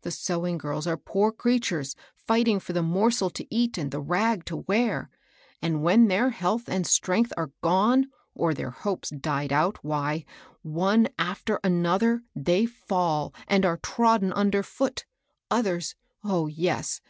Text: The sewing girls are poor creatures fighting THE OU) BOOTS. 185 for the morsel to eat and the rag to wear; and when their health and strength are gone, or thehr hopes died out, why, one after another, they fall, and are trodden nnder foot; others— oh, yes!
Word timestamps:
The 0.00 0.10
sewing 0.10 0.56
girls 0.56 0.86
are 0.86 0.96
poor 0.96 1.30
creatures 1.30 1.94
fighting 2.14 2.56
THE 2.56 2.56
OU) 2.56 2.56
BOOTS. 2.56 2.64
185 2.64 2.64
for 2.64 2.72
the 2.72 2.94
morsel 2.94 3.30
to 3.44 3.54
eat 3.54 3.76
and 3.76 3.90
the 3.90 4.00
rag 4.00 4.44
to 4.46 4.56
wear; 4.66 5.10
and 5.60 5.82
when 5.82 6.08
their 6.08 6.30
health 6.30 6.68
and 6.70 6.86
strength 6.86 7.34
are 7.36 7.50
gone, 7.60 8.06
or 8.34 8.54
thehr 8.54 8.72
hopes 8.72 9.10
died 9.10 9.52
out, 9.52 9.84
why, 9.84 10.24
one 10.62 11.06
after 11.18 11.60
another, 11.62 12.22
they 12.34 12.64
fall, 12.64 13.34
and 13.46 13.66
are 13.66 13.76
trodden 13.82 14.32
nnder 14.32 14.64
foot; 14.64 15.04
others— 15.50 15.94
oh, 16.24 16.46
yes! 16.46 17.02